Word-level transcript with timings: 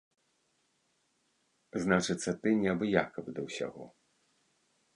Значыцца, 1.85 2.29
ты 2.45 2.55
неабыякавы 2.63 3.29
да 3.39 3.47
ўсяго. 3.49 3.85